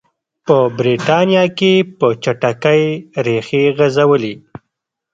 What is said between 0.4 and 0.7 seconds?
په